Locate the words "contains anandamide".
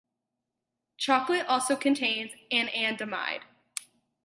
1.75-3.43